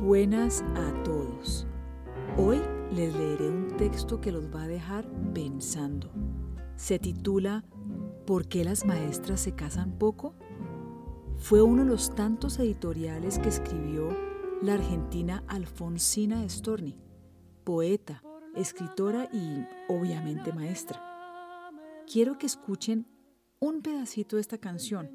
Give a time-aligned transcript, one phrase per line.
[0.00, 1.66] Buenas a todos.
[2.38, 2.58] Hoy
[2.90, 6.10] les leeré un texto que los va a dejar pensando.
[6.76, 7.66] Se titula
[8.26, 10.34] ¿Por qué las maestras se casan poco?
[11.36, 14.08] Fue uno de los tantos editoriales que escribió
[14.62, 16.98] la argentina Alfonsina Storni,
[17.62, 18.22] poeta,
[18.56, 20.98] escritora y obviamente maestra.
[22.10, 23.06] Quiero que escuchen
[23.58, 25.10] un pedacito de esta canción,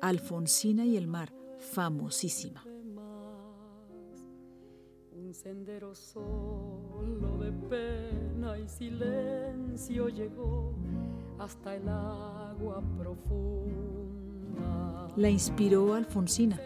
[0.00, 2.64] Alfonsina y el mar, famosísima
[5.32, 10.74] sendero solo de pena y silencio llegó
[11.38, 15.08] hasta el agua profunda.
[15.16, 16.60] La inspiró Alfonsina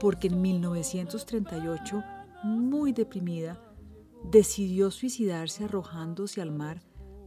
[0.00, 2.04] porque en 1938,
[2.42, 3.58] muy deprimida,
[4.30, 6.82] decidió suicidarse arrojándose al mar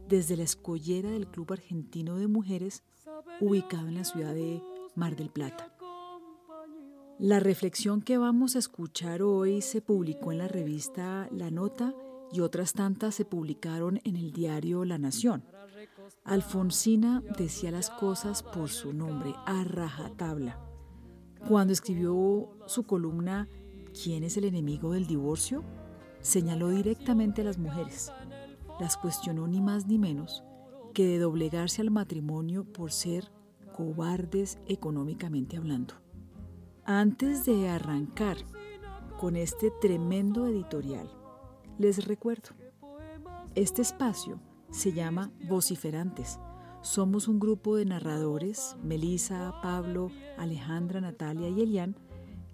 [0.08, 2.84] desde la escollera del Club Argentino de Mujeres
[3.40, 4.62] ubicado en la ciudad de
[4.94, 5.77] Mar del Plata.
[7.18, 11.92] La reflexión que vamos a escuchar hoy se publicó en la revista La Nota
[12.32, 15.42] y otras tantas se publicaron en el diario La Nación.
[16.22, 20.60] Alfonsina decía las cosas por su nombre, a rajatabla.
[21.48, 23.48] Cuando escribió su columna
[24.00, 25.64] ¿Quién es el enemigo del divorcio?
[26.20, 28.12] señaló directamente a las mujeres.
[28.78, 30.44] Las cuestionó ni más ni menos
[30.94, 33.32] que de doblegarse al matrimonio por ser
[33.72, 35.94] cobardes económicamente hablando.
[36.90, 38.38] Antes de arrancar
[39.20, 41.06] con este tremendo editorial,
[41.76, 42.52] les recuerdo,
[43.54, 46.38] este espacio se llama Vociferantes.
[46.80, 51.94] Somos un grupo de narradores, Melisa, Pablo, Alejandra, Natalia y Elian,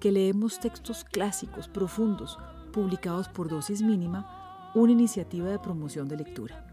[0.00, 2.36] que leemos textos clásicos, profundos,
[2.72, 6.66] publicados por Dosis Mínima, una iniciativa de promoción de lectura.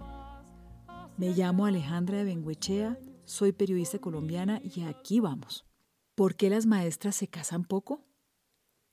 [1.16, 5.71] Me llamo Alejandra de Benguechea, soy periodista colombiana y aquí vamos.
[6.16, 8.04] ¿Por qué las maestras se casan poco?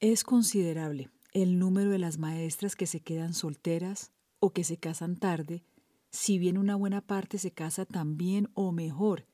[0.00, 5.16] Es considerable el número de las maestras que se quedan solteras o que se casan
[5.16, 5.64] tarde,
[6.10, 9.26] si bien una buena parte se casa también o mejor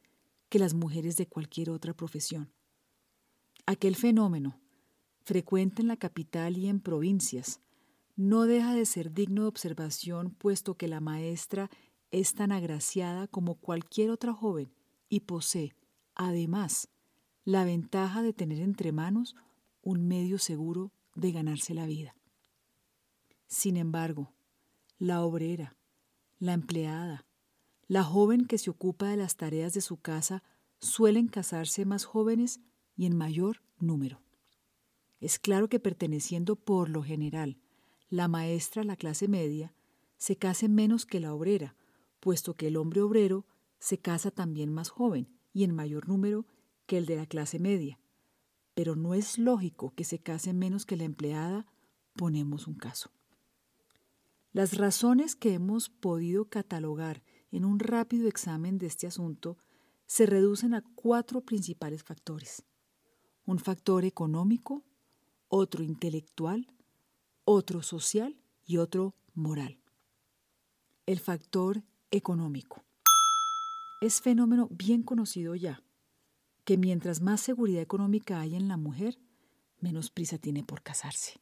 [0.49, 2.53] que las mujeres de cualquier otra profesión.
[3.67, 4.61] Aquel fenómeno,
[5.23, 7.61] frecuente en la capital y en provincias,
[8.17, 11.71] no deja de ser digno de observación puesto que la maestra
[12.11, 14.73] es tan agraciada como cualquier otra joven
[15.09, 15.75] y posee,
[16.15, 16.89] además,
[17.45, 19.37] la ventaja de tener entre manos
[19.83, 22.17] un medio seguro de ganarse la vida.
[23.47, 24.33] Sin embargo,
[24.99, 25.77] la obrera,
[26.39, 27.27] la empleada,
[27.87, 30.43] la joven que se ocupa de las tareas de su casa
[30.81, 32.61] suelen casarse más jóvenes
[32.97, 34.23] y en mayor número.
[35.21, 37.59] Es claro que perteneciendo por lo general
[38.09, 39.75] la maestra a la clase media,
[40.17, 41.77] se case menos que la obrera,
[42.21, 43.47] puesto que el hombre obrero
[43.79, 46.47] se casa también más joven y en mayor número
[46.87, 47.99] que el de la clase media,
[48.75, 51.67] pero no es lógico que se case menos que la empleada,
[52.15, 53.11] ponemos un caso.
[54.53, 59.59] Las razones que hemos podido catalogar en un rápido examen de este asunto
[60.07, 62.65] se reducen a cuatro principales factores.
[63.47, 64.85] Un factor económico,
[65.49, 66.69] otro intelectual,
[67.45, 69.81] otro social y otro moral.
[71.07, 72.83] El factor económico.
[74.01, 75.84] Es fenómeno bien conocido ya
[76.65, 79.19] que mientras más seguridad económica hay en la mujer,
[79.81, 81.41] menos prisa tiene por casarse.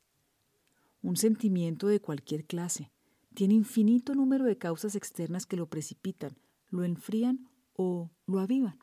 [1.00, 2.90] Un sentimiento de cualquier clase
[3.34, 6.36] tiene infinito número de causas externas que lo precipitan,
[6.68, 8.78] lo enfrían o lo avivan.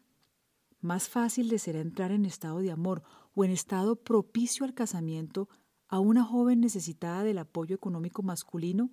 [0.81, 3.03] Más fácil le será entrar en estado de amor
[3.35, 5.49] o en estado propicio al casamiento
[5.87, 8.89] a una joven necesitada del apoyo económico masculino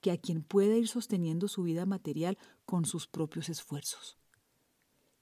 [0.00, 4.19] que a quien pueda ir sosteniendo su vida material con sus propios esfuerzos.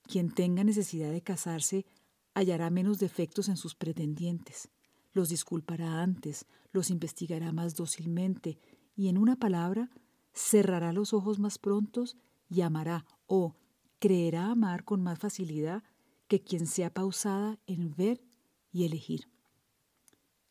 [0.08, 1.84] Quien tenga necesidad de casarse
[2.32, 4.70] hallará menos defectos en sus pretendientes,
[5.12, 8.58] los disculpará antes, los investigará más dócilmente
[8.96, 9.90] y, en una palabra,
[10.32, 12.16] cerrará los ojos más prontos
[12.48, 13.54] y amará o
[13.98, 15.82] creerá amar con más facilidad
[16.26, 18.22] que quien sea pausada en ver
[18.72, 19.28] y elegir.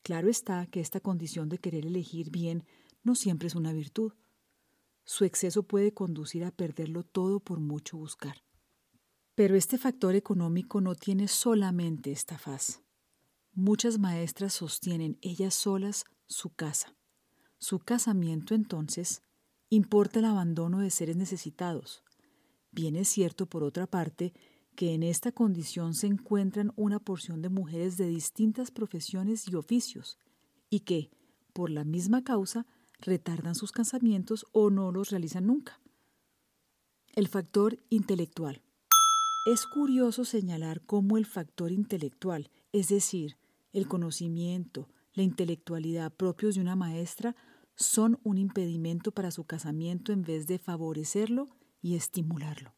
[0.04, 2.64] Claro está que esta condición de querer elegir bien
[3.04, 4.14] no siempre es una virtud.
[5.04, 8.47] Su exceso puede conducir a perderlo todo por mucho buscar.
[9.38, 12.82] Pero este factor económico no tiene solamente esta faz.
[13.54, 16.96] Muchas maestras sostienen ellas solas su casa.
[17.60, 19.22] Su casamiento, entonces,
[19.70, 22.04] importa el abandono de seres necesitados.
[22.72, 24.34] Bien es cierto, por otra parte,
[24.76, 30.18] que en esta condición se encuentran una porción de mujeres de distintas profesiones y oficios,
[30.72, 31.12] y que,
[31.54, 32.66] por la misma causa,
[32.98, 35.80] retardan sus casamientos o no los realizan nunca.
[37.14, 38.64] El factor intelectual.
[39.48, 43.38] Es curioso señalar cómo el factor intelectual, es decir,
[43.72, 47.34] el conocimiento, la intelectualidad propios de una maestra
[47.74, 51.48] son un impedimento para su casamiento en vez de favorecerlo
[51.82, 52.76] y estimularlo.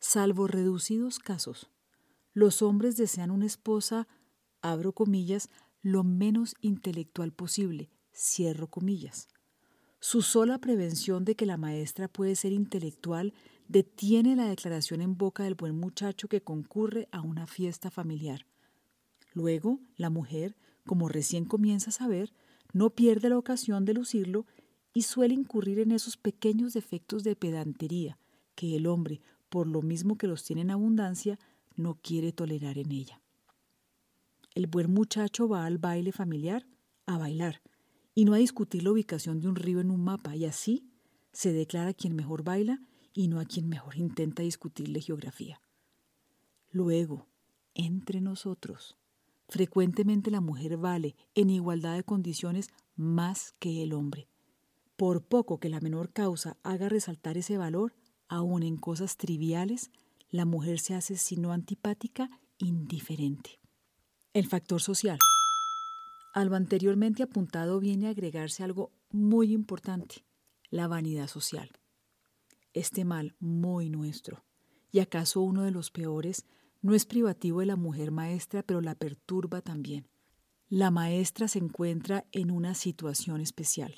[0.00, 1.70] Salvo reducidos casos,
[2.32, 4.08] los hombres desean una esposa,
[4.60, 5.48] abro comillas,
[5.80, 9.28] lo menos intelectual posible, cierro comillas.
[10.00, 13.32] Su sola prevención de que la maestra puede ser intelectual
[13.68, 18.46] detiene la declaración en boca del buen muchacho que concurre a una fiesta familiar.
[19.34, 20.56] Luego, la mujer,
[20.86, 22.32] como recién comienza a saber,
[22.72, 24.46] no pierde la ocasión de lucirlo
[24.94, 28.18] y suele incurrir en esos pequeños defectos de pedantería
[28.54, 31.38] que el hombre, por lo mismo que los tiene en abundancia,
[31.76, 33.20] no quiere tolerar en ella.
[34.54, 36.66] El buen muchacho va al baile familiar
[37.06, 37.62] a bailar
[38.14, 40.90] y no a discutir la ubicación de un río en un mapa y así
[41.32, 42.80] se declara quien mejor baila
[43.12, 45.60] y no a quien mejor intenta discutirle geografía.
[46.70, 47.26] Luego,
[47.74, 48.96] entre nosotros,
[49.48, 54.28] frecuentemente la mujer vale en igualdad de condiciones más que el hombre.
[54.96, 57.94] Por poco que la menor causa haga resaltar ese valor,
[58.28, 59.90] aun en cosas triviales,
[60.30, 63.60] la mujer se hace, si no antipática, indiferente.
[64.34, 65.18] El factor social.
[66.34, 70.24] A lo anteriormente apuntado viene a agregarse algo muy importante,
[70.70, 71.77] la vanidad social.
[72.78, 74.44] Este mal muy nuestro,
[74.92, 76.46] y acaso uno de los peores,
[76.80, 80.06] no es privativo de la mujer maestra, pero la perturba también.
[80.68, 83.96] La maestra se encuentra en una situación especial.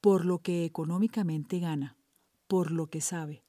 [0.00, 1.98] Por lo que económicamente gana,
[2.46, 3.44] por lo que sabe,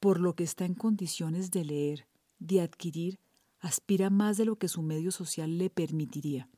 [0.00, 2.08] por lo que está en condiciones de leer,
[2.40, 3.20] de adquirir,
[3.60, 6.48] aspira más de lo que su medio social le permitiría.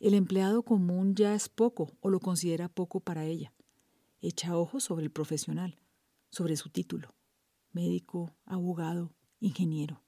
[0.00, 3.52] El empleado común ya es poco o lo considera poco para ella.
[4.20, 5.78] Echa ojos sobre el profesional,
[6.30, 7.14] sobre su título,
[7.72, 10.02] médico, abogado, ingeniero.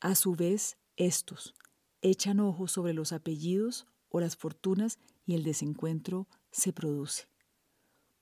[0.00, 1.54] A su vez, estos
[2.02, 7.28] echan ojos sobre los apellidos o las fortunas y el desencuentro se produce.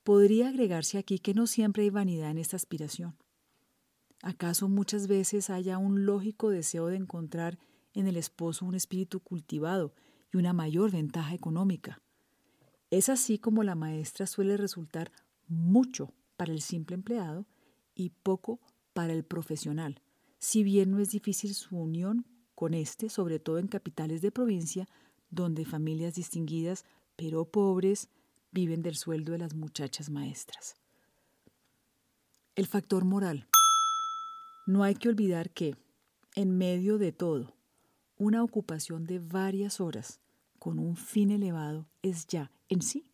[0.02, 3.16] Podría agregarse aquí que no siempre hay vanidad en esta aspiración.
[4.22, 7.58] ¿Acaso muchas veces haya un lógico deseo de encontrar
[7.92, 9.94] en el esposo un espíritu cultivado
[10.32, 12.02] y una mayor ventaja económica?
[12.90, 15.12] Es así como la maestra suele resultar
[15.46, 17.46] mucho para el simple empleado
[17.94, 18.60] y poco
[18.92, 20.00] para el profesional,
[20.38, 24.88] si bien no es difícil su unión con este, sobre todo en capitales de provincia,
[25.30, 26.84] donde familias distinguidas,
[27.16, 28.08] pero pobres,
[28.52, 30.76] viven del sueldo de las muchachas maestras.
[32.54, 33.48] El factor moral.
[34.66, 35.76] No hay que olvidar que,
[36.36, 37.56] en medio de todo,
[38.16, 40.20] una ocupación de varias horas
[40.58, 43.10] con un fin elevado es ya en sí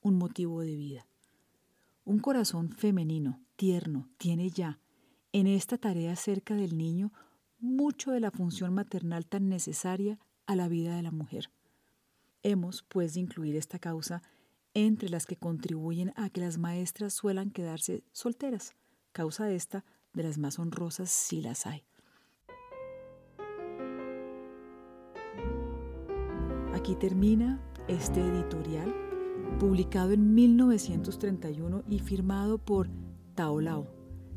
[0.00, 1.07] un motivo de vida.
[2.08, 4.80] Un corazón femenino, tierno, tiene ya
[5.32, 7.12] en esta tarea cerca del niño
[7.58, 11.50] mucho de la función maternal tan necesaria a la vida de la mujer.
[12.42, 14.22] Hemos, pues, de incluir esta causa
[14.72, 18.74] entre las que contribuyen a que las maestras suelan quedarse solteras,
[19.12, 19.84] causa esta
[20.14, 21.84] de las más honrosas si las hay.
[26.72, 29.07] Aquí termina este editorial,
[29.58, 32.88] publicado en 1931 y firmado por
[33.34, 33.86] Taolao.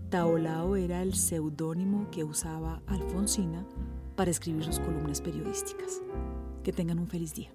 [0.10, 3.66] Taolao era el seudónimo que usaba Alfonsina
[4.16, 6.02] para escribir sus columnas periodísticas.
[6.64, 7.52] Que tengan un feliz día.